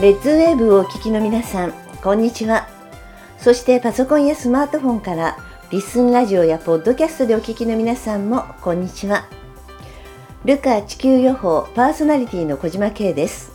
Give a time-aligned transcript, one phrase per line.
[0.00, 2.66] レッズウェーブをお聞きの皆さん、こんにちは。
[3.36, 5.36] そしてパソコンやスマートフォンから
[5.70, 9.28] リッスンラジオやポッドキャストでお聞きの皆さんもこんにちは。
[10.46, 13.52] ルカ地球予報パーソナリティの小島慶です。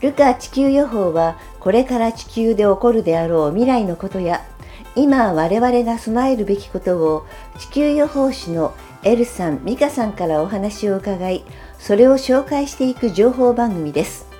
[0.00, 4.46] ルカ地球予報はこれから地球で起こるであろう未来のことや
[4.94, 7.26] 今我々が備えるべきことを
[7.58, 8.72] 地球予報士の
[9.02, 11.44] エルさん、ミカさんからお話を伺い、
[11.78, 14.34] それを紹介していく情報番組です。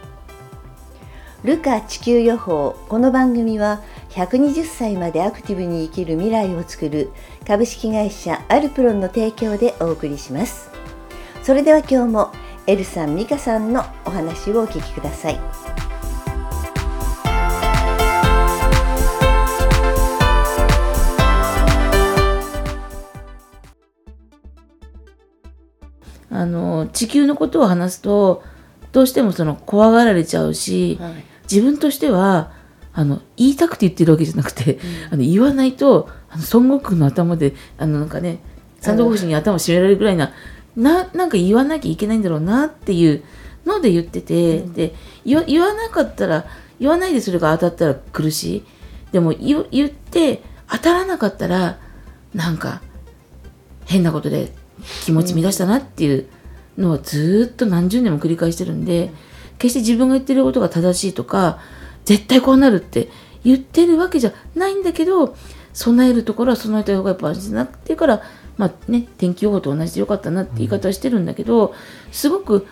[1.47, 2.77] ルカ地球予報。
[2.89, 7.13] この番組は120歳までアクティブに生きる未来を作る
[7.47, 10.73] 株式会社アルプロンの提供でお送りします。
[11.45, 12.33] それでは今日も
[12.67, 15.39] エルさんミカさんのお話をお聞きください。
[26.29, 28.43] あの地球のことを話すと
[28.91, 32.53] どうしてもその怖がられちゃうし、はい自分としては
[32.93, 34.81] あの言いたくて言ってるわけじゃなくて、うん、
[35.13, 38.39] あの言わないとあの孫悟空の頭であのなんかね
[38.81, 40.33] 三度越しに頭を締められるぐらいな
[40.77, 43.23] ななんか言わなきゃいけないんだろうなっていう
[43.67, 46.47] ので言ってて、うん、で言わなかったら
[46.81, 48.65] 言わないでそれが当たったら苦しい
[49.13, 51.79] でも言って当たらなかったら
[52.35, 52.83] なんか
[53.85, 54.53] 変なことで
[55.05, 56.29] 気持ち乱したなっていう
[56.79, 59.07] のはずっと何十年も繰り返してるんで。
[59.07, 61.59] うん決して自分が言ってることが正しいとか
[62.05, 63.09] 絶対こうなるって
[63.45, 65.37] 言ってるわけじゃないんだけど
[65.73, 68.23] 備えるところは備えた方がやっぱ安心だなっていうから
[68.57, 71.75] まあね天気予報と同じでよかったなって言い方はしてるんだけど
[72.13, 72.67] すごく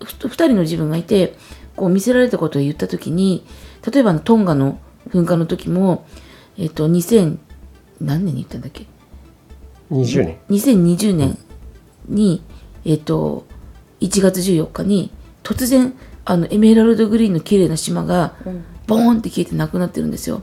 [0.00, 1.34] 2人の自分がいて
[1.76, 3.46] こう見せられたことを言った時に
[3.90, 6.06] 例えばトンガの噴火の時も
[6.56, 7.38] えっ、と2000
[8.00, 8.86] 何年に言ったんだっけ
[9.90, 10.38] ？20年。
[10.50, 11.38] 2020年
[12.08, 12.42] に、
[12.84, 13.46] えっ、と
[14.00, 15.10] 1月14日に
[15.42, 18.34] 突然あのエメラルドグリーンの綺麗な島が
[18.86, 20.42] ボーンって消えてなくなってるんですよ。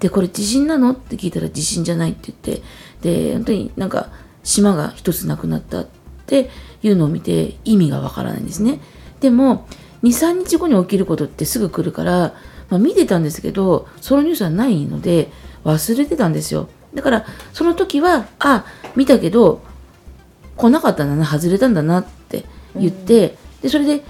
[0.00, 2.62] でこれ地震なのって聞いたら地震じゃないって言って
[3.02, 4.10] で本当になんか
[4.44, 5.88] 島が一つなくなったっ
[6.26, 6.50] て
[6.82, 8.80] いうのを見て意味がわからないんですね。
[9.20, 9.66] でも
[10.04, 12.34] 23日後に起きることってすぐ来るから、
[12.70, 15.32] まあ、見てたんですけどそのニュースはないので
[15.64, 16.68] 忘れてたんですよ。
[16.94, 18.64] だからその時はあ
[18.94, 19.62] 見たけど
[20.56, 22.44] 来なかったんだな外れたんだなって
[22.76, 24.04] 言って、でそれで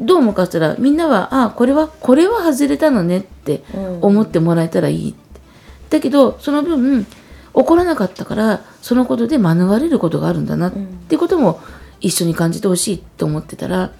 [0.00, 3.62] どう思うかしたらみんなはあこれはこれは外れたのねって
[4.00, 5.10] 思ってもらえたらいい。
[5.10, 11.60] って、だけどその分起こらなかったからそのことで免れることがあるんだなっていうことも
[12.00, 13.92] 一緒に感じてほしいと思ってたら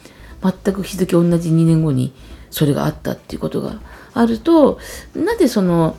[0.43, 2.13] 全く日付同じ2年後に
[2.51, 3.81] それがあったっていうことが
[4.15, 4.79] あると
[5.15, 5.97] なぜその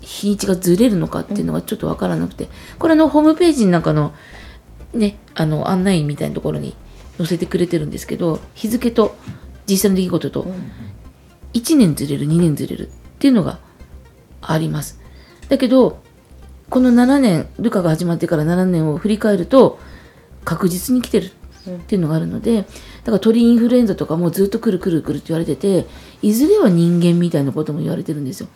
[0.00, 2.48] 日にちがずれるのかっていうのがちょっと分からなくて
[2.78, 4.14] これのホームページの中の
[4.92, 6.76] ねあの案内みたいなところに
[7.18, 9.16] 載せてくれてるんですけど日付と
[9.66, 10.46] 実際の出来事と
[11.52, 13.58] 1年ずれる2年ずれるっていうのが
[14.42, 15.00] あります。
[15.48, 16.02] だけど
[16.70, 19.78] この7年ルカが始まってから7年を振り返ると
[20.44, 21.30] 確実に来てる
[21.70, 22.64] っていうのがあるのでだ
[23.06, 25.86] から鳥インフルエンザとかもずっと来る来る来るって言われてて
[26.22, 28.48] いずれは人間みたいなことも言われてるんですよ。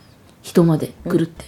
[0.42, 1.44] 人まで来るって、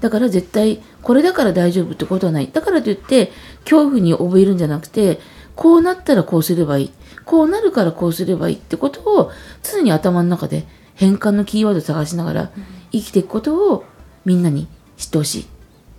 [0.00, 2.50] だから絶対これだから大丈夫ってことはない。
[2.52, 3.30] だからといって
[3.64, 5.20] 恐怖に怯えるんじゃなくて
[5.58, 6.92] こうなったらこうすればいい。
[7.24, 9.32] こうなるからこうすればいいってことを
[9.62, 10.64] 常に頭の中で
[10.94, 12.50] 変換のキーワードを探しながら
[12.92, 13.84] 生きていくことを
[14.24, 15.46] みんなに知ってほしい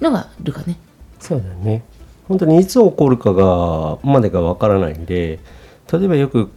[0.02, 0.78] のがルカね。
[1.20, 1.84] そうだね。
[2.30, 5.40] 本当にいつ起こるかがまでがわからないんで
[5.92, 6.50] 例えばよく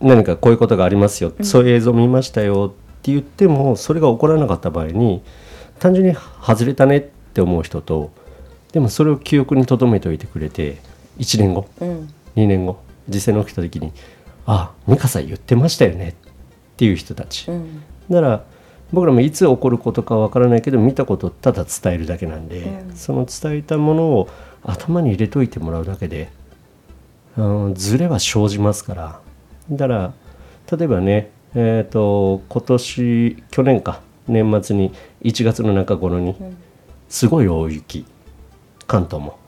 [0.00, 5.22] 何かこういうことがありますよ、うん、そういう映像見ましたよって言ってもそれが起こらなかった場合に
[5.80, 7.02] 単純に外れたねっ
[7.34, 8.12] て思う人と
[8.72, 10.78] でもそれを記憶に留めておいてくれて
[11.18, 12.78] 1年後、うん2年後
[13.08, 13.92] 実際に起きた時に
[14.46, 16.14] 「あ美香さん言ってましたよね」っ
[16.76, 18.44] ていう人たち、うん、だから
[18.92, 24.28] 僕らもいつ起こることかわからないけど見たことをただ伝えるだけなんで、うん、その伝えたものを
[24.62, 26.30] 頭に入れといてもらうだけで、
[27.36, 29.20] うん、ズレは生じますから。
[29.70, 30.12] だから
[30.78, 34.92] 例えばねえっ、ー、と今年去年か年末に
[35.22, 36.36] 1月の中頃に
[37.08, 38.06] すごい大雪
[38.86, 39.38] 関東も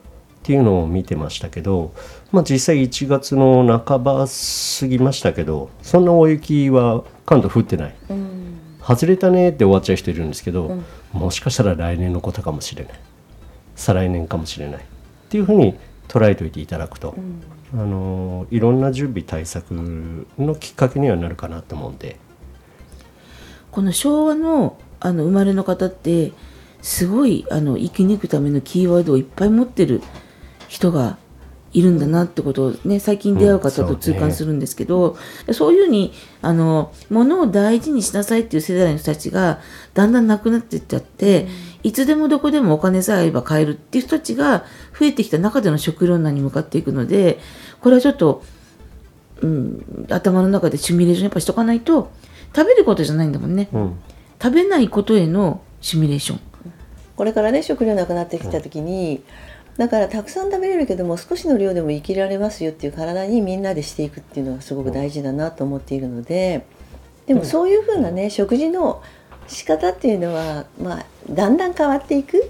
[0.41, 1.93] っていうのを見てましたけど
[2.31, 12.93] まあ、実際1月の半ば過ぎましたけどそんな大雪は関東降ってない、うん、外れたねって終わっちゃう人いるんですけど、うん、もしかしたら来年のことかもしれない。
[13.75, 14.81] 再来年かもしれない。
[14.81, 14.83] っ
[15.29, 15.77] ていうふうに
[16.07, 17.15] 捉えておいていただくと、
[17.73, 19.71] うん、あのいろんな準備対策
[20.37, 22.17] のきっかけにはなるかなと思うんで。
[23.71, 26.31] この昭和のあの生まれの方って
[26.81, 30.01] すごいあの生き抜くためのキーワードをいっぱい持ってる
[30.71, 31.17] 人が
[31.73, 39.59] いるんだなってことをね最近出会う方と痛感するんですけど、うん、そう、ね,、いうふうにあの物を大事にしなさいっていう世代の人たちが
[39.93, 41.49] だんだんなくなっていっちゃって、うん、
[41.83, 44.65] いつでもどこでもお金さえあれば買えるっていう人たちが
[44.97, 47.39] 増えてきた中での食糧難に向かっていくので
[47.81, 48.43] これはちょっと、
[49.41, 52.11] うん、頭の中でシミュレーションやっぱしとかないと
[52.55, 53.99] 食べることじゃないんだもんね、うん、
[54.41, 56.39] 食べないことへのシミュレーション。
[57.15, 59.21] これからね食料なくなってきた時に、
[59.77, 66.65] だからたくさん食べれるけども少しの量でも生きられますよっていう体にみんなでしていくっていうのがすごく大事だなと思っているので
[67.25, 69.01] でもそういうふうなね食事の
[69.47, 72.49] 仕方っていうのは、まあ、だんだん変わっていく。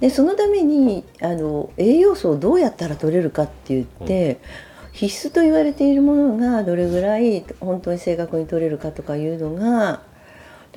[0.00, 4.40] でそのためにあの栄養素をどうやったら取れるかって言って、
[4.92, 10.02] 必須と言われているものがどれぐらい本当に正確に取れるかとかいうのが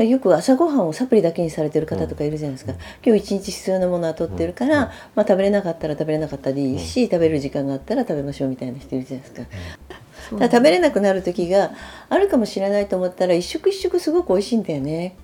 [0.03, 2.73] よく朝ごはんをサプリだけにされてる方とかいるじゃないですか、
[3.05, 9.47] 今日一日必要なものは取ってるから、まあ、食べれなかったら食べれなかったでいいし、食べる時間があったら食べましょうみたいな人いるじゃないですか。
[10.37, 11.71] だ食べれなくなる時が
[12.09, 15.15] あるかもしれないと思ったら一食一食すごく美味しいんだよね。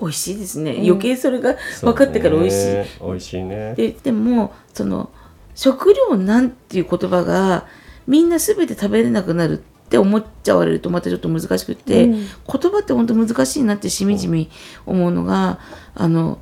[0.00, 2.66] 美味しいですね、うん、余計それが分かってから美味しい。
[2.66, 3.74] ね、美味しいね。
[3.74, 5.10] ででもその
[5.54, 7.66] 食料なんていう言葉が
[8.08, 9.62] みんな全て食べれなくなる
[9.94, 14.50] って思っちゃわれるとまたちょっと難しくて、うん、言葉って本当難しいなってしみじみ
[14.86, 15.60] 思うのが
[15.94, 16.40] あの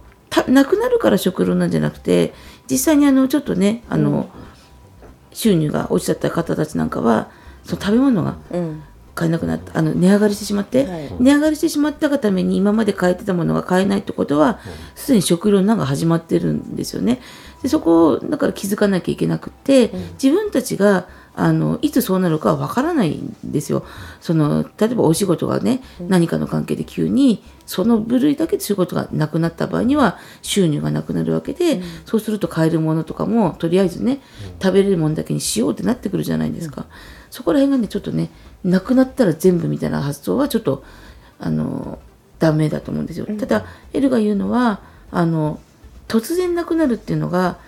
[0.49, 2.33] なくなるから食料なんじゃなくて
[2.71, 4.27] 実際にあのちょっとねあの、うん、
[5.35, 7.31] 収入が落ちちゃった方たちなんかは
[7.65, 8.37] その食べ物が
[9.15, 14.61] 買えなくなったあの値上がりしてしまって、はい、値上がりしてしまったがために今まで買えてたものが買えないってことは
[14.95, 17.21] すでに食料難が始まってるんですよね。
[17.63, 23.85] でそこをだから気づかなきゃいけなくて、自分たちがあのいつそうなるかはわからないんですよ。
[24.21, 34.21] その例えばお仕事がね、何かの関係で急にその部類だけで仕事がなくなった場合には収入がなくなるわけで、うん、そうすると買えるものとかもとりあえずね、
[34.63, 36.87] 食べれるものだけにしようってなってくるじゃないですか。
[37.31, 38.31] そこら辺がねちょっとね
[38.63, 40.85] なくなったら全部みたいな発想はちょっと
[41.39, 41.99] あの
[42.39, 43.27] ダメだと思うんですよ。
[43.39, 43.65] ただ
[43.95, 44.81] エルが言うのは
[45.11, 45.61] あの
[46.09, 47.59] 突然なくなるっていうのが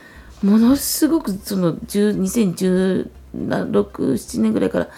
[0.43, 4.89] ものすごくその2016、7年ぐらいから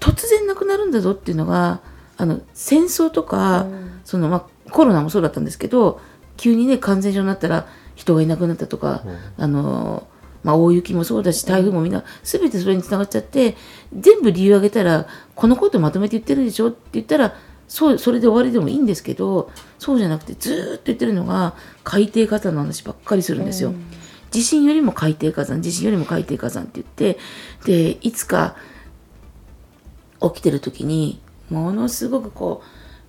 [0.00, 1.80] 突然なくなるんだぞっていうのが
[2.16, 6.00] あの戦争とか、うん、そのまあ、コロナもそうだったんですけど
[6.36, 9.08] 急にね感染症になったら人がいなくなったとか、う
[9.40, 10.06] ん、あの
[10.42, 13.56] まあ、大雪もそうだし台風もみんな全てそれにつながっちゃって
[13.96, 15.06] 全部理由挙げたら
[15.36, 16.70] このことまとめて言ってるでしょ？
[16.70, 17.36] って言ったら
[17.68, 21.54] そうそれで終わりでもいいんですけどそうじゃなくてずっと言ってるのが
[21.84, 23.70] 海底火山の話ばっかりするんですよ。
[23.70, 23.84] うん、
[24.32, 27.18] 地震よりも海底火山地震よりも海底火山って言って
[27.64, 28.56] でいつか
[30.20, 31.20] 起きてる時に
[31.50, 32.62] ものすごくこ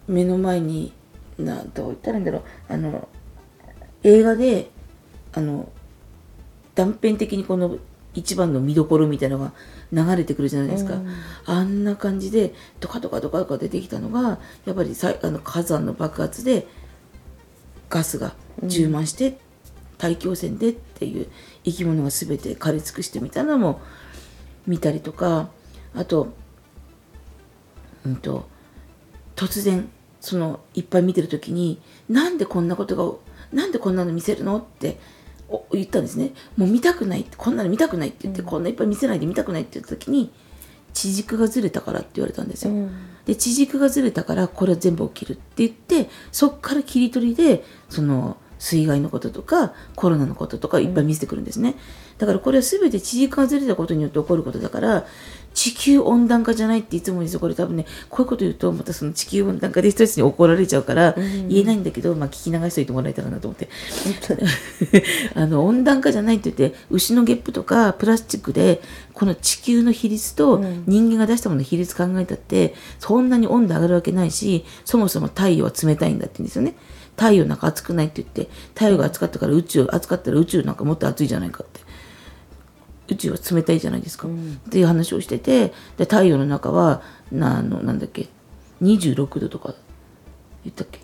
[0.08, 0.94] う目の前に
[1.40, 3.08] 何と言ったらいいんだろうあの
[4.04, 4.70] 映画で
[5.32, 5.70] あの
[6.76, 7.78] 断片的にこの
[8.14, 9.54] 一番の見どころみたいなのが
[9.92, 11.08] 流れてくるじゃないですか、うん、
[11.46, 16.68] あんな感じでドカドカドカドカ出てきたのがやっぱりさあの火山の爆発で
[17.90, 18.34] ガスが
[18.64, 19.36] 充満して、うん、
[19.98, 21.28] 大気汚染でっていう
[21.64, 23.82] 生き物が全て枯れ尽くしてみたいなのも
[24.68, 25.50] 見たりとか
[25.96, 26.34] あと,、
[28.06, 28.48] うんと、
[29.36, 33.18] 突然そのいっぱい見てる時になんでこんなことが
[33.52, 34.98] なんでこんなの見せるのって
[35.72, 36.32] 言ったんですね。
[36.58, 40.32] もう見たくないこんなの見たくないって言って、うん、こんないっぱい見せないで見たくないって言った時に
[40.94, 42.92] 地軸がずれたからって言われたんですよ、うん、
[43.26, 51.76] で地軸がずれたからこれは全部起きるって言ってそっから切り取りでその水害のこととかコロナのこととかいっぱい見せてくるんですね、うん、
[52.18, 55.06] だからこれは全て地軸がずれたことによって起こることだから
[55.54, 63.68] 地球温暖化じゃないっていつも言うんですよこれ多分ねこういうこと言うとまたその地球温暖化で人たちに怒られちゃうから言えないんだけど、まあ、聞き流しといてもらえたらなと思って
[65.36, 68.82] あの温暖化じゃないって言って牛のゲップとかプラスチックで
[69.14, 76.76] この地球の比率と人間が出したものの比率考えたってそんなに温度上がるわけないしそもそも太陽は冷たいんだって言うんですよね。
[77.16, 81.82] 太陽なんか暑くないって言って太陽が暑かったから宇宙暑かったら宇宙なんかもっと暑いじゃないかって。
[83.10, 87.02] 宇宙は冷たいじゃないですか、うん、っていう話をしててで太陽の中は
[87.34, 88.30] なあのなんだっけ
[88.82, 89.76] 26度とか
[90.64, 91.03] 言ったっけ？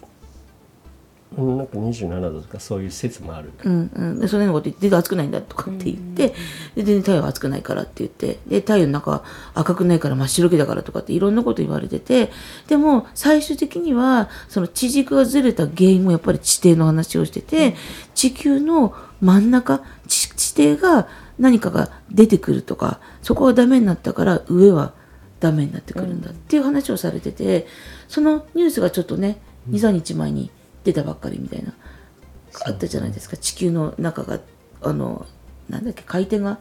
[1.37, 3.51] なんか27度とかそういう説もある。
[3.63, 4.19] うんうん。
[4.19, 6.33] で、そのようなこと言って、全然熱くないんだとかって言って、で、
[6.77, 12.31] 全然太陽は熱くないからって言って、で、太陽の中は赤くないから真っ白けだからとかっていろんなこと言われてて、
[12.67, 17.75] でも最終的には、その地軸がずれた原因もやっぱり地底の話をしてて、
[18.15, 21.07] 地球の真ん中、地底が
[21.39, 24.93] 何かが出てくるとかそこがダメになったから上は
[25.39, 27.65] ダメになってくるんだっていう話をされてて
[28.09, 30.51] そのニュースがちょっとね23日前に
[30.83, 31.73] 出たばっかりみたいな。
[32.65, 33.37] あったじゃないですか。
[33.37, 34.39] 地球の中が
[34.81, 35.25] あの
[35.69, 36.59] なんだっけ回転が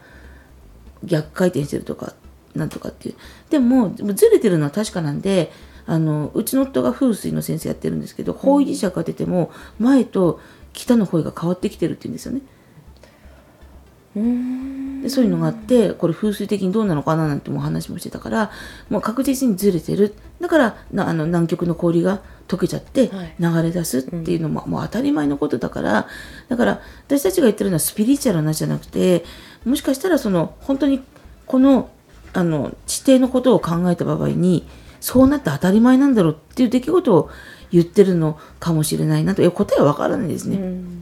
[1.04, 2.14] 逆回転してるとか
[2.54, 3.14] なんとかっていう。
[3.50, 5.50] でもずれてるのは確かなんで
[5.86, 10.40] あのうちの夫が風水の先生やってるんですけど方位磁石当てても前と
[10.74, 12.42] 北の方位が変わってきてるって言うんですよね。
[14.14, 18.50] でそういうのがあってこれ風水的にどうなのかななんても話もしてたから
[18.90, 20.14] もう確実にずれてる。
[20.40, 26.06] だからなあの南極の氷が溶けちゃって流れ出すっていうのも,、もう当たり前のことだから。
[26.48, 29.24] だから私たちが言ってるのはスピリチュアルなじゃなくて
[29.64, 31.02] もしかしたらその本当に
[31.46, 31.90] この
[32.32, 34.66] あの地底のことを考えた場合に
[35.00, 37.30] そうなって当たり前なんだろうっていう出来事を
[37.70, 39.42] 言ってるのかもしれないなと。
[39.42, 40.97] いや答えは分からないですね。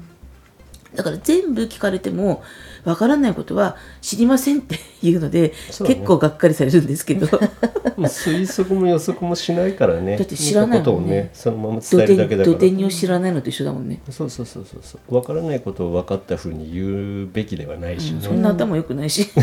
[0.94, 2.42] だから全部聞かれても
[2.84, 5.52] わからないことは知りませんっていうので、ね、
[5.86, 7.26] 結構がっかりされるんですけど。
[7.96, 10.16] 推測も予測もしないからね。
[10.16, 12.54] だって知らないもんね、ね、そのまま伝えるだけだから。
[12.54, 14.00] 土手にを知らないのと一緒だもんね。
[14.10, 15.12] そうそうそうそうそう。
[15.12, 18.18] 分からないことを分かったふうに言うべきではないし、ね。
[18.18, 19.28] うん、そんな頭良くないし。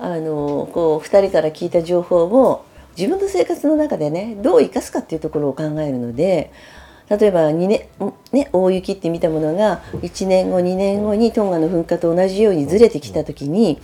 [0.00, 2.64] あのこう2人から聞いた情報を
[2.96, 6.52] 自分の生活の中でねどう生かすかっていうところを考えるので
[7.08, 7.88] 例えば2年、
[8.32, 13.80] ね、大雪って見たものが1年後2年後にトンガの噴火と同じようにずれてきた時に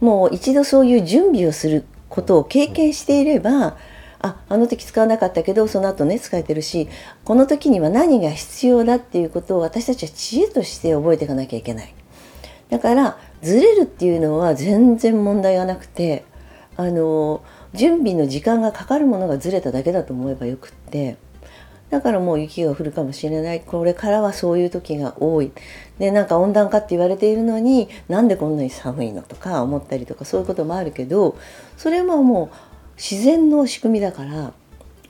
[0.00, 3.76] もう一度そういう準備をすることを経験していれば
[4.20, 6.88] ああの時使わなかったけどその後ね使えてるし
[7.24, 11.94] この時には何が必要だっていうことを私たちは知恵として覚えていかなきゃいけない。
[12.68, 16.24] だからずれるっていうのは全然問題がなくて
[16.76, 17.42] あの
[17.74, 21.16] 準備の時間がかかるものがずれただけだと思えばよくって
[21.90, 25.52] だからもう雪が降るかもしれないこれからはそういう時が多い
[25.98, 31.38] でなんか温暖化って言われているのになんでこんなに寒いのとか思ったりとかそういうこともあるけど
[31.76, 32.56] それはもう
[32.96, 34.52] 自然の仕組みだから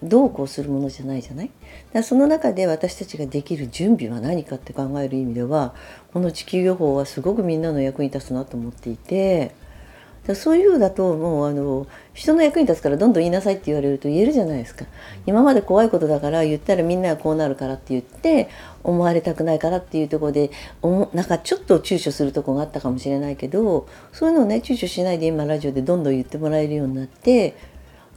[0.02, 1.50] どうこうするものじゃないじゃない？
[1.94, 5.74] だその中で私たちができる準備は何かって考える意味では
[6.12, 9.52] この地球予報はすごくみんなの役に立つなと思っていて。
[10.34, 14.86] そういうふうだともうあの人の役に立つからどんどん言いなさいって言われると言えるじゃないですか。
[15.26, 18.48] 今まで怖いことだから言ったらみんながこうなるからって言って
[18.82, 20.50] 思われたくないからっていうところで
[21.12, 27.56] なんかちょっと躊躇するとこがあったかもしれないけどそういうのをね躊躇しないで今ラジオでどんどん言ってもらえるようになって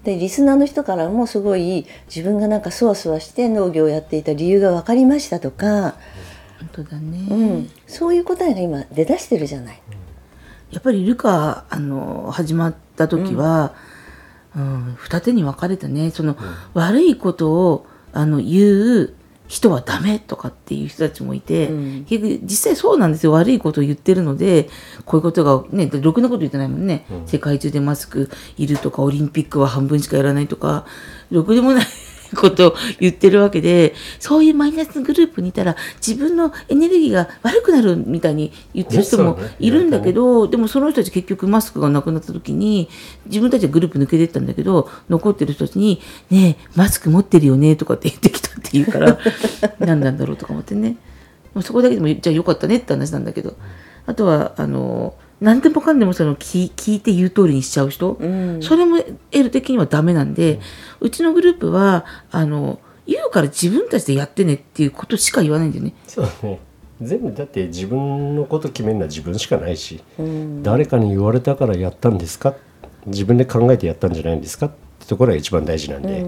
[0.03, 5.95] でリスナーの人からもすごい自分がなんかそわそわして農業をやっていた理由が分かりましたとか
[6.59, 9.81] 本当だね、うん、そういう答えが今出だしてるじゃない。
[10.71, 13.73] やっぱりルカあの始まった時は、
[14.55, 16.37] うん、うん、二手に分かれたねその、うん、
[16.73, 19.13] 悪いことをあの言う
[19.47, 23.31] 人はダメとかっていう人たちもいて、うん、結局実際そうなんですよ。
[23.31, 24.69] 悪いことを言ってるので
[25.05, 30.85] こういうことがねろくなこと言ってないもんね、世界中でマスクいるとかオリンピックは半分しかやらないとか
[31.31, 31.85] ろくでもない
[32.35, 42.89] ことを言ってるわけで、そういうマイナスグループにいたら自分のエネルギーが悪くなるみたいに言ってる人もいるんだけど、でもその人たち結局マスクがなくなった時に、
[43.25, 49.17] 自分たちはグループ抜けてったんだけど、残ってる人たちに、ねえ、マスク持ってるよねとかって言ってきたって言うから、
[49.79, 50.97] 何なんだろうとか思ってね。
[51.61, 53.55] そこだけでも、じゃあよかったねって話なんだけど、
[54.05, 58.97] あとは、あの、何でもかんでもその聞聞いて言う通りにしちゃう人、うん、それも
[59.31, 60.59] 得る的にはダメなんで、
[60.99, 65.93] うん、うちのグループはあの言うから自分たちでやってねっていうことしか言わないんだよね。
[66.07, 66.59] そうね。
[67.01, 72.55] 全部だって自分のこと決めるのは自分しかないし、うん、誰かに言われたからやったんですか？
[73.05, 74.65] 自分で考えてやったんじゃないんですか？
[74.65, 76.25] ってところが一番大事なんで。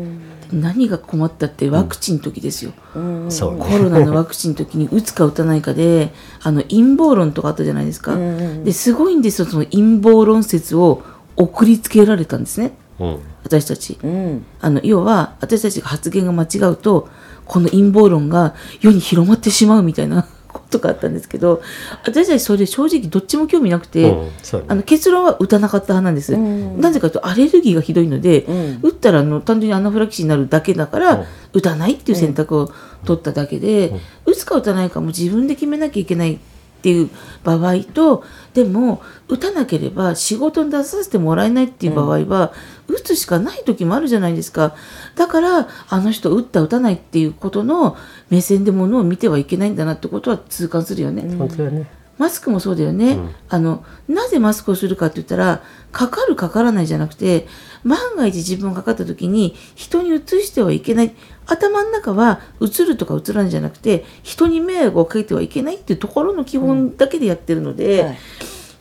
[0.53, 3.29] 何が困ったってワクチンの時ですよ、うん。
[3.29, 6.11] ね、コロナのワクチンの時に打つか打たないかで
[6.41, 11.03] あの陰謀論とかあったじゃないですか、うんうん、ですごいんですよその陰謀論説を
[11.37, 17.09] 送りつけられたんですね、うん、私たち、うん、あの要は私たちが発言が間違うと
[17.45, 20.23] この陰謀論が世に広まってしまうみたいな。
[20.23, 20.29] こ
[20.60, 21.62] とがあったんですけど
[22.03, 24.31] 私たちそれ正直どっちも興味なくて、うんね、
[24.67, 32.72] あの結論は打たなかった派なんです、うん、なぜかというとアレルギーがひどいので、うん、打ったらあの単純にアナフィラキシーになるだけだから、打たないっていう選択を
[33.05, 33.91] 取っただけで、
[34.25, 36.39] 打つか打たないかも自分で決めなきゃいけない
[36.81, 37.09] っていう
[37.43, 38.23] 場合と
[38.55, 42.51] でも打たなければ仕事に出させてもらえないっていう場合は、
[42.88, 44.75] 打つしかない時もあるじゃないですか。
[45.15, 47.95] だからあの人打った打たないっていうことの
[48.29, 51.23] 目線でものを見てはいけないんだなってことは痛感するよね。
[51.38, 52.01] 本当ね。
[52.17, 57.48] マスクもそうだよね、うん、あのなぜマスクをするかって言ったらかかるかからないじゃなくて
[57.83, 61.13] 万が一自分がかかった時に人にうつしてはいけない。
[61.48, 68.07] 頭の中はうつるとかうつらないじゃなくて人に迷惑をかけてはいけないっていうところの基本だけでやってるので、うん。
[68.07, 68.17] はい、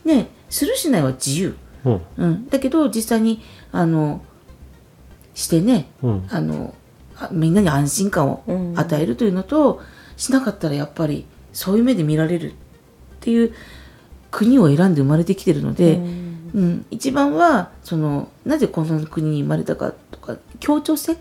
[0.04, 4.22] ねするしないは自由、うん、うん、だけど実際にあの
[5.34, 6.74] してね、うん、あの
[7.30, 8.44] みんなに安心感を
[8.76, 9.82] 与えるというのと、
[10.16, 12.54] しなかったらやっぱりそういう目で見られるっ
[13.20, 13.54] ていう
[14.30, 16.29] 国を選んで生まれてきてるので、うん、
[16.90, 21.16] 一番はそのなぜこの国に生まれたかとか協調性？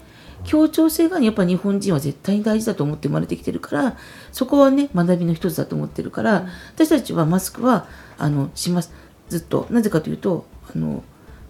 [0.45, 3.97] 協調性がやっぱ日本人は絶対に大事だと思って生まれてきてるから
[4.31, 8.93] そこはね学びの一つだと思ってるから、うん、私たちはマスクはあのします。
[9.27, 11.03] ずっとなぜかというとあの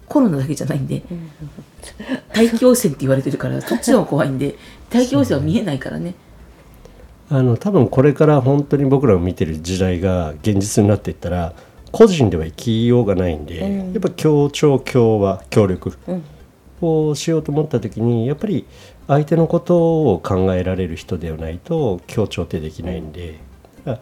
[0.07, 1.03] コロナだけじゃないんで、
[2.33, 4.55] 大気汚染って言われてるからそっちの方が怖いんで
[4.89, 6.15] 大気汚染は見えないからね。
[7.29, 11.53] あの多分これから本当に僕らが見てる時代が現実になっていったら
[11.91, 15.93] 個人では生きようがないんで、うん、やっぱ協調協和協力
[16.81, 18.65] をしようと思った時にやっぱり
[19.07, 23.39] 相手のことを考えられる人ではないと協調ってできないんで、
[23.85, 23.97] うん、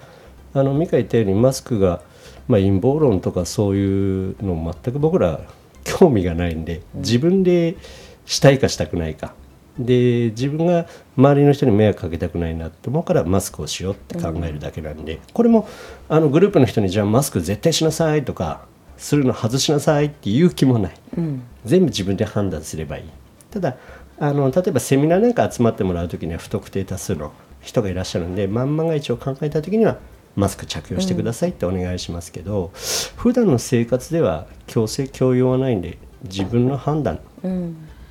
[0.54, 2.02] あの美香言ったようにマスクが、
[2.48, 5.42] まあ、陰謀論とかそういうの全く僕ら
[5.84, 7.78] 興味がないんで自分で
[8.26, 9.34] したいかしたくないか。
[9.80, 15.68] で自分が周りの人に迷惑かけたくないなって思うからマスクをしようって考えるだけなんで、これも
[16.10, 18.66] あのグループの人にじゃあマスク絶対しなさいとか
[18.98, 23.04] するの外しなさいっていう気もない、うん、全部自分で判断すればいい。
[23.52, 23.78] ただ
[24.20, 27.32] あの例えばセミナーなんか集まってもらう時には不特定多数の
[27.62, 29.98] 人がいらっしゃるんでまんまが一を考えた時には
[30.36, 32.70] マスク着用してくださいってお願いしますけど、うん、
[33.16, 37.20] 普段の生活では強制強要はないんで自分の判断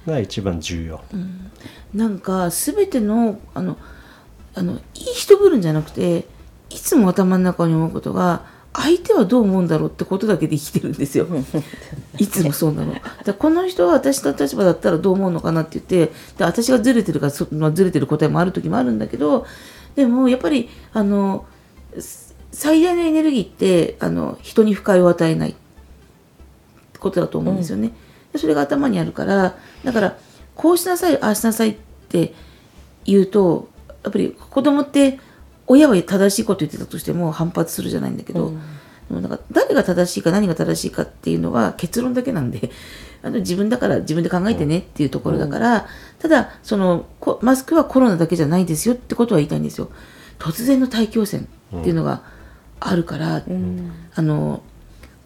[0.06, 1.00] が一番重要。
[1.12, 1.50] うん
[1.94, 3.78] なんか全てのあの
[4.54, 6.26] あのいい人ぶるんじゃなくて
[6.68, 11.26] いつも頭の中に思うことが相手はどう思うんだろうってことだけで生きてるんですよ。
[12.18, 12.94] いつもそうなの。
[13.24, 19.46] だこの人は私の立場だったらどう思うのかなって言ってで私がずれてるからそ、まあ、ずれてる答えもある時もあるんだけど
[19.94, 21.46] でもやっぱりあの
[22.52, 25.54] 最大のエネルギーってあの人に不快を与えない
[26.98, 27.88] ことだと思うんですよね。
[27.88, 27.94] うん、
[28.38, 30.16] それが頭にあるからだから
[30.54, 31.76] こうしなさいああしなさいっ
[32.08, 32.34] て
[33.04, 33.68] 言うと
[34.04, 35.18] やっぱり子供って
[35.66, 38.52] 親は正しいこと言ってたとしても反発するじゃないんだけど、
[39.10, 42.70] うん、なんか誰が正しいか何が正しいかっていうのは結論だけなんで
[43.22, 45.82] あの自分だから自分で考えてねっていうところだから、うん、
[46.20, 47.06] ただその
[47.42, 49.90] マスクはコロナだけじゃないですよってことは言いたいんですよ。
[50.38, 52.22] 突然の大気汚染っていうのが
[52.78, 54.62] あるから、うん、あの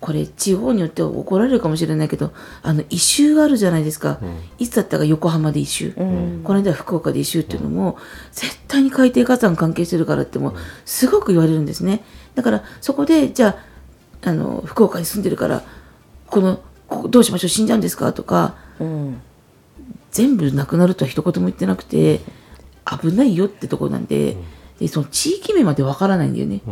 [0.01, 2.33] これ地方によっては怒られるかもしれないけど
[2.63, 7.99] あの異臭があるじゃないですか、うん、いつだったか横浜で異臭、うん、この間は福岡で異臭っていうのも、
[8.33, 10.55] 絶対に海底火山関係してるからっても
[10.87, 12.03] すごく言われるんですね。
[12.35, 13.59] だからそこでじゃ
[14.25, 15.63] ああの福岡に住んでるから
[16.29, 17.49] このこどうしましょう？
[17.49, 18.13] 死んじゃうんですか？
[18.15, 19.21] とか、うん、
[20.13, 22.21] 全部なくなるとは一言も言ってなくて
[22.87, 24.37] 危ないよってとこなんで,、
[24.79, 26.63] でその地域名までわからないんだよね、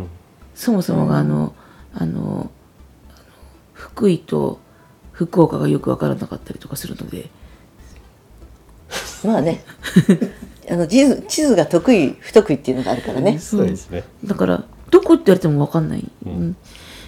[0.54, 1.54] そもそもがあの、
[1.94, 2.50] あの
[3.78, 4.58] 福井と
[5.12, 7.30] 福岡がよく分からなかったりとかするので。
[9.24, 9.64] まあね。
[10.70, 13.38] あの地図地図が得意不得意っていうのがあるからね。
[13.38, 14.04] そうですね。
[14.24, 16.56] だからどこって言われても分かんない、うん、うん、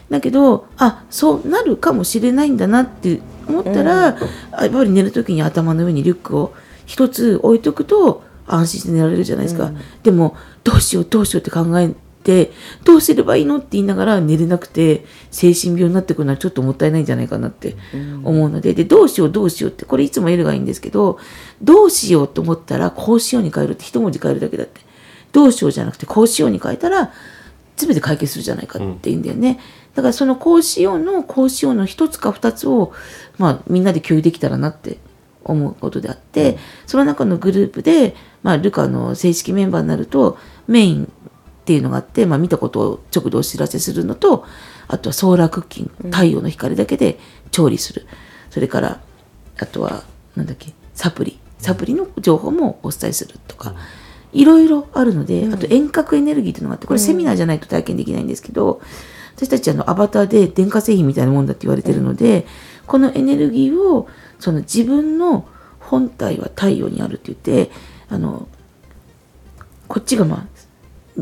[0.08, 4.18] だけどあそうなるかもしれないんだなって思ったら、うん、
[4.62, 6.54] やっぱり寝る時に頭の上にリュックを
[6.86, 11.92] 一つ置いとくと安心して寝られるじゃないですか、うん、でもどうしようどうしようって考え
[12.30, 12.52] て
[12.84, 17.76] どうすればいいのって言いながら寝れなくて精神病になってくるのはちょっともったいないんじゃないかなって
[18.24, 21.18] 思うのででどうしようどうしようってこれいつも L がいいんですけど
[21.62, 24.80] どうしようと思ったらこうしように変えるって一文字変えるだけだって。
[25.32, 27.12] どうしようじゃなくてこうしように変えたら
[27.76, 29.58] 全て解決するじゃないかって言うんだよね。
[29.94, 32.92] だからそのこうしようのこうしようの一つか二つを、
[33.38, 34.98] まあ、みんなで共有できたらなって
[35.42, 40.38] 思うことであって、その中のグループで、まあ、ルカの正式メンバーになると
[40.68, 41.12] メイン
[41.70, 44.44] っていうのがあって、まあ、見たことを直でお知らせするのと
[44.88, 47.20] あとはソーラークッキング太陽の光だけで
[47.52, 48.06] 調理する、
[48.50, 49.00] それから
[49.60, 50.02] あとは
[50.34, 51.38] なんだっけサプリ。
[51.58, 53.76] サプリの情報もお伝えするとか、
[54.32, 58.80] いろいろあるので、あと遠隔エネルギーっていうのがあってこれセミナーじゃないと体験できないんですけど、
[59.36, 62.46] 私たちあのアバターで電化製品みたいなもんだって言われてるので、
[62.86, 64.08] このエネルギーを
[64.40, 65.46] その自分の
[65.78, 67.70] 本体は太陽にあるって言って
[68.08, 68.48] あの
[69.86, 70.59] こっちがまあ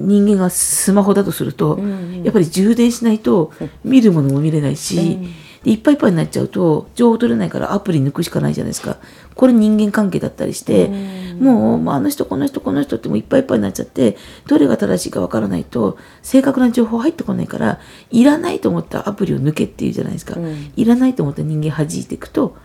[0.07, 3.53] 人間がスマホだとすると、うんうん、やっぱり充電しないと
[3.85, 5.23] 見るものも見れないし、うん、
[5.63, 8.99] でいっぱいいっぱいになっちゃうと情報取れないからアプリ抜くしかないじゃないですか。
[9.35, 14.17] これ人間関係だったりして、うん、もう、まあ、あの人この人この人ってもいっぱいいっぱいになっちゃって
[14.49, 17.79] どれが正しいかわからないと正確な情報入ってこないから
[18.11, 22.57] いらないと思ったアプリを抜けっていうじゃないですか、うん、いらないと思った人間弾いていくと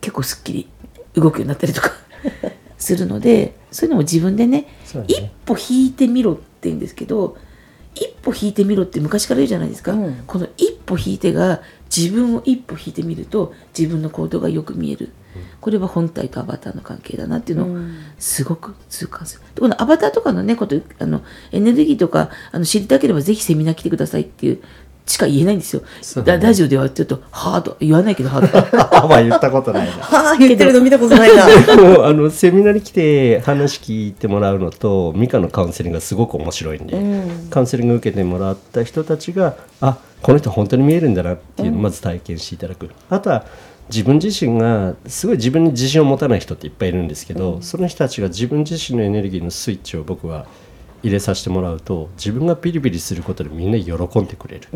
[0.00, 0.68] 結構すっきり
[1.14, 1.92] 動くようになったりとか
[2.78, 4.62] するのでそういうのも自分でね、
[4.94, 7.36] ね、一歩引いてみろって言うんですけど
[7.94, 11.62] 一歩引いてみろって昔から言うじゃないですか、うん、この一歩引いてが
[11.94, 24.62] 自分を一歩引いてみると自分の行動がよく見える、うん、これは本体とアバターの関係だなっていうのをすごく痛感する、うん、このアバターとかのねことあのエネルギーとかあの知りたければぜひセミナー来てくださいっていう
[25.06, 25.82] しか言えないんですよ。
[26.24, 28.38] ララジオではちょっと、はーと言わないけど、は。
[29.02, 29.92] あまあ言ったことないな。
[30.00, 31.44] はあ言ってるの見たことないな。
[32.06, 36.96] あのセミナーに来て話聞いてもらうのとミカのカウンセリングがすごく面白いんで、
[37.50, 43.44] カウンセリング受けてもらった人たちがあこの人本当に見えるんだなっていうのをまず体験していただく、あとは
[43.90, 50.46] 自分自身がすごい自分に自信を持たない人っていっぱいいるんですけど、その人たちが自分自身のエネルギーのスイッチを僕は
[51.04, 54.68] 入れさせてもらうと自分がピリピリすることでみんな喜んでくれる。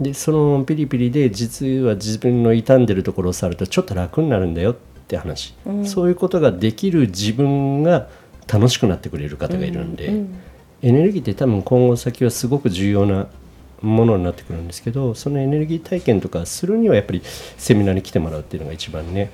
[0.00, 5.54] でそのピリピリで実は自分の傷んでるところを触るとちょっと楽になるんだよって話、
[5.84, 8.08] そういうことができる自分が
[8.50, 10.24] 楽しくなってくれる方がいるんで、
[10.82, 13.28] エネルギーって多分今後先はすごく重要な
[13.82, 19.30] ものになってくるんですけどそのエネルギー体験とかするにはやっぱりセミナーに来てもらうっていうのが一番ね。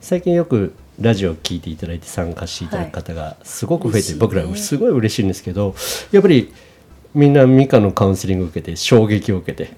[0.00, 5.74] 最近よくラジオを聞いていただいて参加していただく方がすごく増えて、僕らすごい嬉しいんですけど
[6.10, 6.52] やっぱり
[7.14, 9.72] みんなミカのカウンセリングを受けて衝撃を受けて、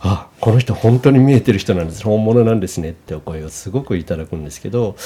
[0.00, 4.96] あこの人本当に見えてる人なんです本物なんですねってお声をすごくいただくんですけど、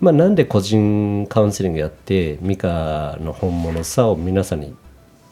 [0.00, 4.74] まあ、なんで個人カウンセリングやってミカの本物さを皆さんに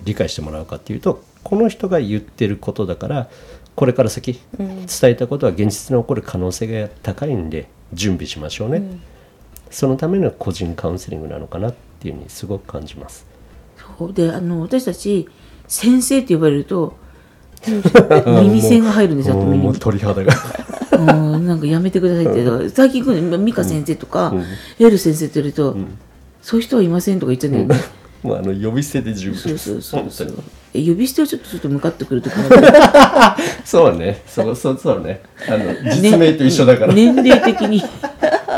[0.05, 3.29] 理解してもらうかっていうとこの人が言ってることだから
[3.75, 8.83] これから先伝えたことは現実に起こる可能性が高いんで準備しましょうね、
[9.75, 13.27] そのための個人カウンセリングなのかなっていうふうにすごく感じます。
[13.99, 14.13] そう。
[14.13, 15.29] であの私たち
[15.67, 16.97] 先生って呼ばれると
[17.67, 20.33] 耳栓が入るんですよもうに鳥肌が。
[20.97, 22.69] なんかやめてくださいって。
[22.69, 24.33] 最近来るの美香先生とか、
[24.79, 25.77] エル先生って言われると、
[26.41, 27.87] そういう人はいませんとか言っちゃうんだよね、
[28.23, 29.39] もうあの呼び捨てで十分。
[29.39, 30.29] そうそうそうそう。
[30.73, 35.21] 呼び捨てはちょっとちょっと向かってくるところが そうね、そうそうそうね。
[35.49, 36.95] あの実名と一緒だから。
[36.95, 37.83] 年齢的に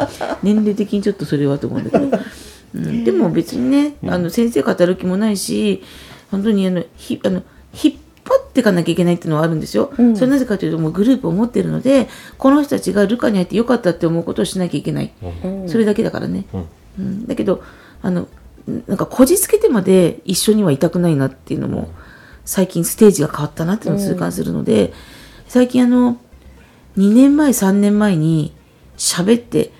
[0.42, 2.18] 年齢的にちょっとそれはと思うんだけど、
[2.74, 5.82] うん、でも別にねあの先生語る気もないし
[6.30, 15.12] 本当にあのひあの引っ張っていかなきゃいけないっていうのはあるんですよ、それなぜかというともうグループを持ってるのでこの人たちがルカに入ってよかったって思うことをしなきゃいけない、
[15.66, 16.44] それだけだからね、
[16.98, 17.26] うん。
[17.26, 17.62] だけど
[18.02, 18.26] あの
[18.86, 21.90] なんかこじつけてまで一緒にはいたくないなっていうのも
[22.44, 24.92] 最近ステージが変わったなっていうのを痛感するので、
[25.46, 26.18] 最近あの
[26.96, 28.52] 2年前3年前に
[28.96, 29.70] 喋って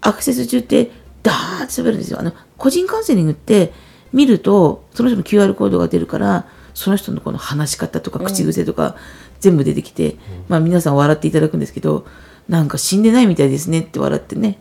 [0.00, 0.90] アクセス中って
[1.22, 2.20] ダーッて喋るんですよ。
[2.20, 3.72] あの個人カウンセリングって
[4.12, 8.96] 見るとその人の QR コードが出るからその人のこの話し方とか口癖とか
[9.40, 10.16] 全部出てきて、
[10.48, 12.06] まあ皆さん笑っていただくんですけど
[12.48, 14.58] なんか死んでないみたいですねって笑ってね、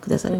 [0.00, 0.38] くださる、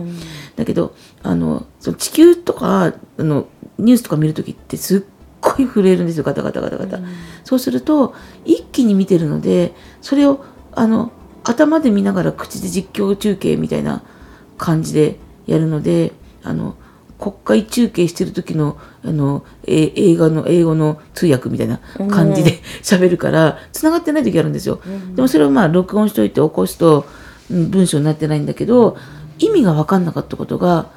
[0.56, 5.02] だけどあのその地球とかあのニュースとか見るときってすっ
[5.40, 6.24] ごい震えるんですよ。
[6.24, 7.00] ガタガタガタガタ、
[7.44, 11.12] そうすると一気に見てるのでそれをあの
[11.44, 14.02] 頭で見ながら口で実況中継みたいな
[14.62, 16.12] 感じでやるので
[16.44, 16.77] あの
[17.18, 24.81] 国会中継してる時のあのえ映画の英語の通訳みたいな感じで 喋るから繋がってない時あるんですよ、
[25.14, 27.22] でもそれをまあ録音しといて起こすと、うん
[27.53, 28.96] 文章になってないんだけど
[29.38, 30.90] 意味が分かんなかったことが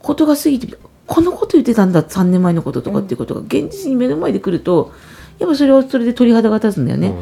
[0.00, 4.92] ことが過ぎてこのこと言ってたんだ3年前のこととかっていうことが現実に目の前で来ると
[5.38, 7.14] やっぱそれはそれで鳥肌が立つんだよね。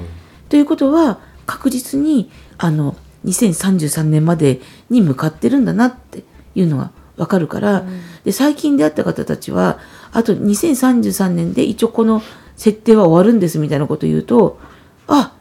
[0.49, 6.23] ということは確実にあの2033年までに向かってるんだなって
[6.55, 7.85] いうのがわかるから、
[8.25, 9.79] で最近出会った方たちは
[10.13, 12.23] あと2033年で一応この
[12.57, 14.59] 設定は終わるんですみたいなことを言うと
[15.07, 15.35] あ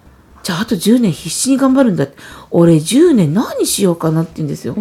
[0.44, 2.18] じゃああと10年必死に頑張るんだって
[2.52, 4.76] 俺10年何しようかなって言うんですよ。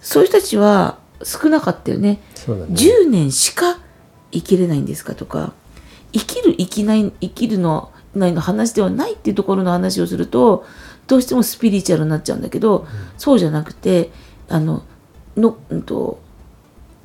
[0.00, 2.20] そういう人たちは少なかったよね。
[2.34, 2.74] そうだね。
[2.74, 3.78] 10年しか
[4.32, 5.52] 生きれないんですかとか
[6.12, 10.64] 生きる生きない生きるのないの話ではないっていうところの話をすると
[11.06, 14.10] どうしてもスピリチュアルになっちゃうんだけど、そうじゃなくて
[14.48, 14.82] あの
[15.36, 16.20] の、うん、と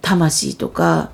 [0.01, 1.11] 魂とか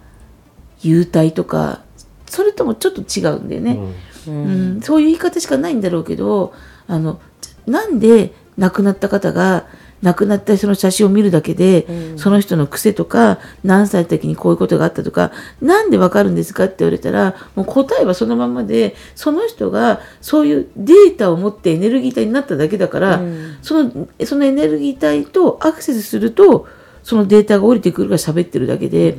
[0.79, 1.81] 幽体とか
[2.27, 3.79] それともちょっと違うんだよね。
[4.27, 6.53] うん、そういう言い方しかないんだろうけど
[6.87, 7.21] あの
[7.65, 9.65] なんで亡くなった方が
[10.01, 15.31] 亡くなった人の写真を見るだけで、その人の癖とか何歳の時にこういうことがあったとか
[15.61, 23.21] なんでわかるんですかって言われたらもう答えはそのままでその人がそういうデータを持ってエネルギー体になっただけだから、
[23.61, 26.67] そのそのエネルギー体とアクセスすると
[27.03, 29.17] そのデータが降りてくるから喋ってるだけで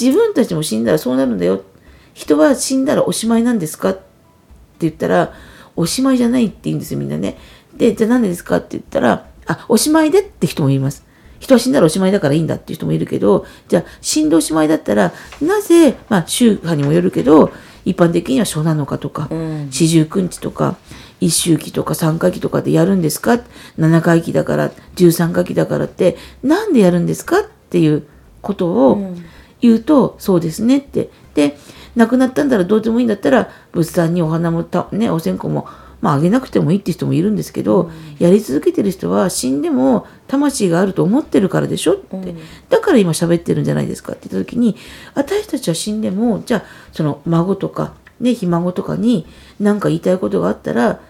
[0.00, 1.62] 自分たちも死んだらそうなるんだよ。
[2.14, 3.90] 人は死んだらおしまいなんですか？
[3.90, 4.00] って
[4.80, 5.34] 言ったら、
[5.76, 7.36] おしまいじゃないって言うんですよ、みんなね。
[7.76, 8.56] で、じゃあ何でですか？
[8.56, 11.04] って言ったら、あ、おしまいでって人も言います。
[11.38, 17.52] 人は死んだらおしまいだからいいんだっていう人もいるけど、じゃあ死んでおしまいだったら、なぜ、まあ宗派にもよるけど、
[17.84, 19.28] 一般的には初なのかとか、
[19.70, 20.76] 四十九日とか、
[21.20, 23.38] 一周期とか三回忌とかでやるんですか？
[23.78, 28.06] 七回忌だから、十三回忌だからって、なんでやるんですかっていう
[28.42, 29.14] ことを
[29.60, 31.10] 言うと、そうですねって。
[31.34, 31.58] で、
[31.94, 35.66] 亡くなったんだらどうでもいいんだったら仏壇にお花もた、ね、お線香も
[36.00, 44.76] まあ、あげなくてもいいって人もいるんですけど、うん、やり続けてる人は死んでも魂があると思ってるからでしょって、うん、だから今喋ってるんじゃないですかって言った時に
[45.14, 49.26] 私たちは死んでもじゃあその孫とか、ね、ひ孫とかに
[49.58, 51.00] 何か言いたいことがあったら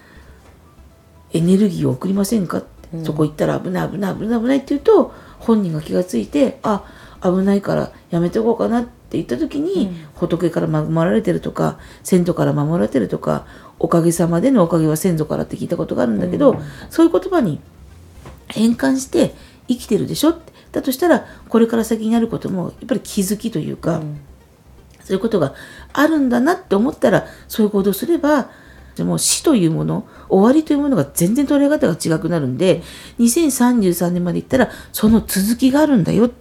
[1.33, 6.83] エネルギーを送りませんかって、うん、そこ行ったら危ない危ない危ない危ないって言うと本人が気がついてあ
[7.21, 13.45] 危ないからやめておこうかなって言った時に、仏から守られてるとか先祖から守られてるとか
[13.79, 17.61] おかげさまでのおかげは先祖からって聞いたことがあるんだけど、うん、そういう言葉に
[18.47, 19.33] 変換して
[19.67, 20.57] 生きてるでしょって。
[20.71, 24.19] だとしたらこれから先になることもやっぱり気づきというか、うん、
[25.03, 25.53] そういうことが
[25.93, 28.49] あるんだなって思ったらそういう行動すれば
[28.99, 32.81] もう死というもの終わりというものが全然捉え方が違くなるんで
[33.19, 36.31] 2033年までいったらその続きがあるんだよ。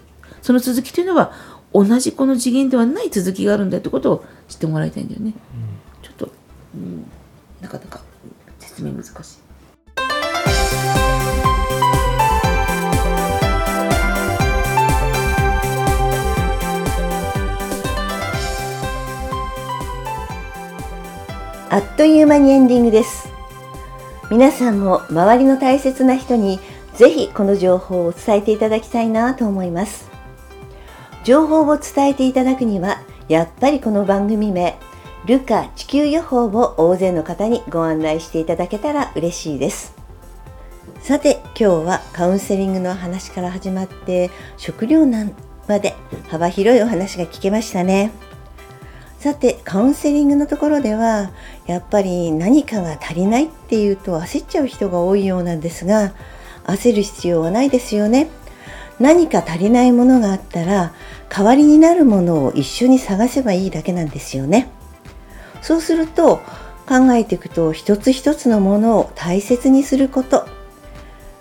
[0.43, 1.33] その続きというのは
[1.77, 5.27] 同じこの次元ではない続きがあるんだってことを知ってもらいたいんだよね。
[5.27, 6.31] うん、ちょっと、
[6.75, 7.05] うん
[7.61, 8.01] なかなか
[8.59, 9.13] 説明難しい。
[21.69, 23.29] あっという間にエンディングです
[24.31, 26.59] 皆さんも周りの大切な人に
[26.95, 30.16] ぜひこの情報を伝えていただきたいなと思います
[31.27, 34.79] 情報を伝えていただくにはやっぱりこの番組名
[35.27, 39.97] ルカ地球予報を大勢の方にご案内していただけたら嬉しいです。
[41.01, 45.35] さて今日はカウンセリングの話から始まって食糧難
[45.67, 45.97] まで
[46.29, 48.13] 幅広いお話が聞けましたね。
[49.19, 51.33] さてカウンセリングのところでは
[51.67, 56.15] やっぱり何かが足りないっていうと焦っちゃう人が多いようなんですが
[56.67, 58.29] 焦る必要はないですよね。
[58.99, 60.93] 何か足りないものがあったら
[61.29, 64.69] 代わりになるものを一緒に探せばいいだけなんですよね。
[65.63, 66.41] そうすると
[66.89, 70.47] 考えていくと一つ一つのものを大切にすること。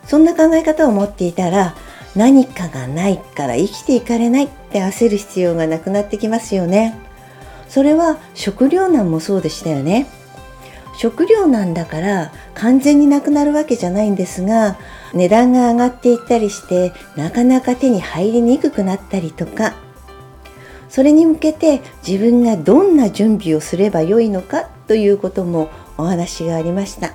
[0.06, 1.76] そんな考え方を持っていたら
[2.16, 6.98] 何かがないから生きていかれないって焦る必要がなくなってきますよね。
[7.68, 10.08] それは食糧難もそうでしたよね。
[10.98, 14.78] 食糧難だから完全になくなるわけじゃないんですが
[15.16, 19.74] 値段が上がっていったりしてなかなか手に入りにくくなったりとか。
[20.88, 27.14] それに向けて自分がどんな準備をすればよいのかということもお話がありました。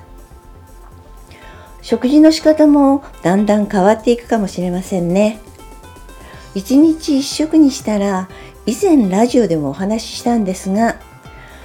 [1.80, 5.38] 食事の仕方もだんだん変わっていくかもしれませんね。
[6.54, 8.28] 一日一食にしたら
[8.66, 10.96] 以前ラジオでもお話ししたんですが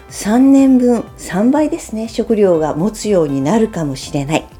[0.09, 4.54] 3年分3倍ですね食料が持つようになるかもしれない。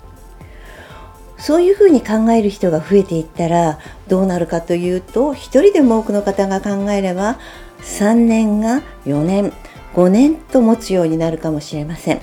[1.38, 7.38] そういうふうに考える人が増えていったらどうなるかというと一人でも多くの方が考えれば
[7.82, 9.54] 3年が4年
[9.94, 12.22] 5年と持つようになるかもしれません。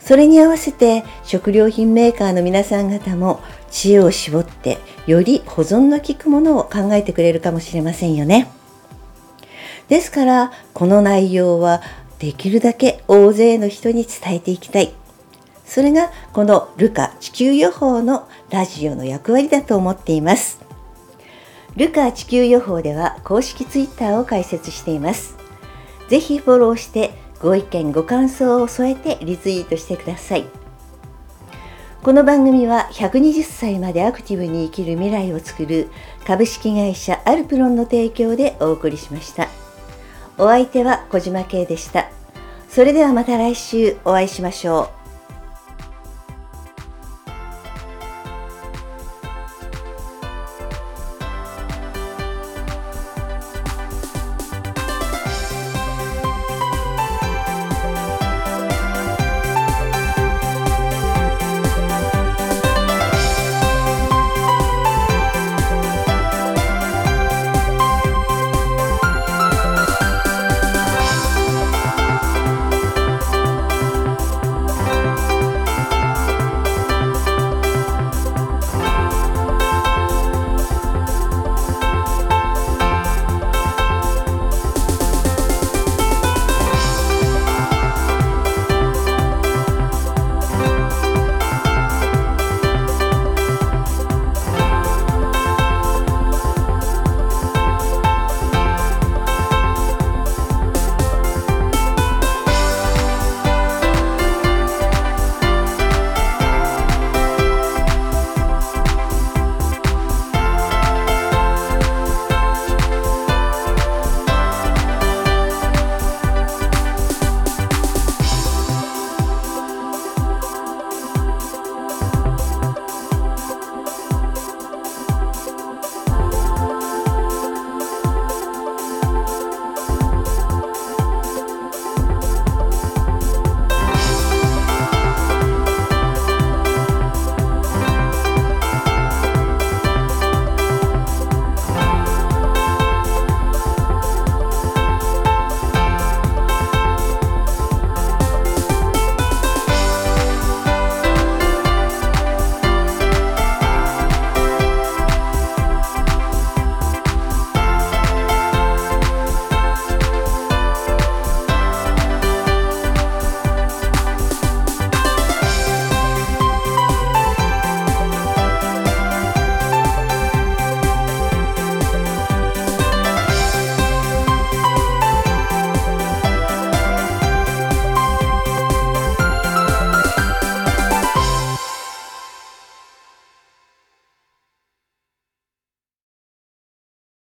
[0.00, 8.48] それに合わせて食料品メーカーの皆さん方も知恵を絞ってより保存の効くものを考えてくれるかもしれませんよね。
[9.88, 11.82] ですからこの内容は
[12.18, 14.92] できるだけ大勢の人に伝えていきたい。
[15.72, 20.60] それがこのルカ地球予報のラジオの役割だと思っています。
[21.76, 25.34] ルカ地球予報では公式ツイッターを開設しています。
[26.10, 30.44] ぜひフォローしてご意見ご感想を添えてリツイートしてください。
[32.02, 35.88] この番組は120歳までアクティブに生きる未来を作る
[36.26, 39.48] 株式会社アルプロンの提供でお送りしました。
[40.36, 42.10] お相手は小島慶でした。
[42.68, 45.01] それではまた来週お会いしましょう。